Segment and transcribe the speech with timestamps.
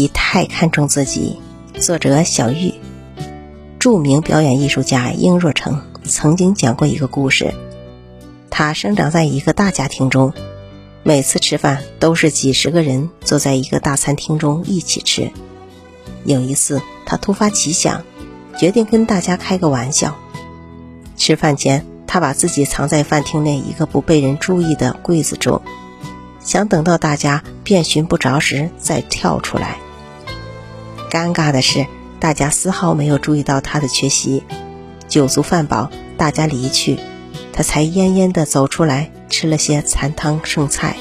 [0.00, 1.38] 你太看重自己。
[1.78, 2.72] 作者小玉，
[3.78, 7.52] 著名表演艺术家英若成曾经讲过一个故事。
[8.48, 10.32] 他生长在一个大家庭中，
[11.02, 15.32] 每次吃饭都是几十个人坐在一个大餐厅中一起吃。
[16.24, 18.02] 有一次，他突发奇想，
[18.56, 20.16] 决定跟大家开个玩笑。
[21.18, 25.60] 吃饭前，他把自己藏在饭厅内一个不被人注意的柜子中，
[26.42, 29.76] 想等到大家遍寻不着时再跳出来。
[31.10, 31.86] 尴尬的是，
[32.20, 34.44] 大家丝毫没有注意到他的缺席。
[35.08, 36.98] 酒足饭饱，大家离去，
[37.52, 40.96] 他才奄奄地走出来，吃了些残汤剩菜。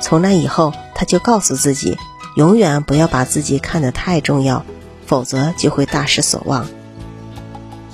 [0.00, 1.96] 从那以后，他就告诉自己，
[2.34, 4.64] 永远不要把自己看得太重要，
[5.06, 6.66] 否则就会大失所望。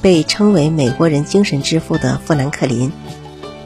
[0.00, 2.90] 被称为美国人精神之父的富兰克林，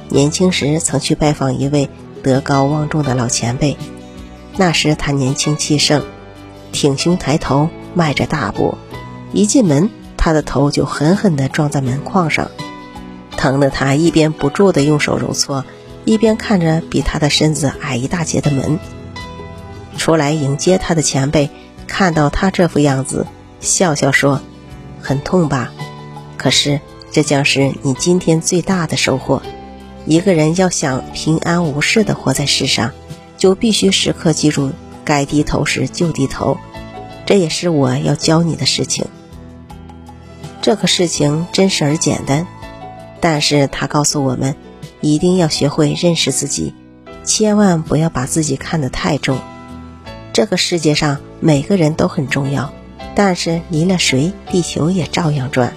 [0.09, 1.89] 年轻时曾去拜访一位
[2.23, 3.77] 德高望重的老前辈，
[4.57, 6.03] 那时他年轻气盛。
[6.73, 8.77] 挺胸抬头，迈着大步，
[9.33, 12.51] 一进门，他的头就狠狠地撞在门框上，
[13.37, 15.65] 疼得他一边不住地用手揉搓，
[16.05, 18.79] 一边看着比他的身子矮一大截的门。
[19.99, 21.51] 出来迎接他的前辈
[21.87, 23.27] 看到他这副样子，
[23.61, 24.41] 笑笑说
[25.01, 25.71] ：“很痛吧？
[26.37, 26.81] 可是
[27.13, 29.43] 这将是你今天最大的收获。
[30.07, 32.91] 一个人要想平安无事地活在世上，
[33.37, 34.73] 就必须时刻记住。”
[35.05, 36.59] 该低头时就低头，
[37.27, 39.07] 这也是我要教你的事情。
[40.61, 42.47] 这个事情真实而简单，
[43.21, 44.55] 但是他告诉我们，
[45.01, 46.75] 一定要学会认识自己，
[47.25, 49.39] 千万不要把自己看得太重。
[50.33, 52.73] 这个世界上每个人都很重要，
[53.15, 55.73] 但是离了谁，地球也照样转。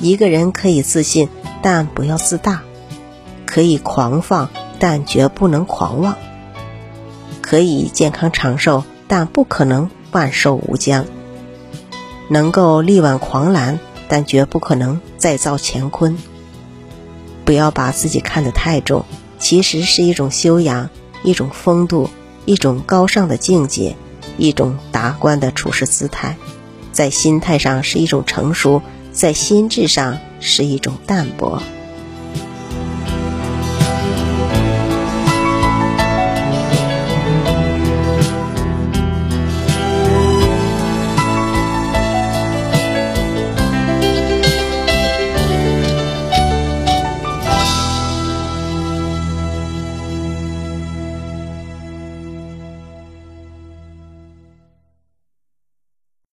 [0.00, 1.28] 一个人可以自信，
[1.60, 2.60] 但不要自大；
[3.46, 6.16] 可以狂放，但绝不能狂妄。
[7.48, 11.06] 可以健康长寿，但不可能万寿无疆。
[12.28, 16.18] 能够力挽狂澜，但绝不可能再造乾坤。
[17.46, 19.06] 不要把自己看得太重，
[19.38, 20.90] 其实是一种修养，
[21.22, 22.10] 一种风度，
[22.44, 23.96] 一种高尚的境界，
[24.36, 26.36] 一种达观的处事姿态。
[26.92, 31.62] 在心态上是一种成熟，在心智上是一种淡泊。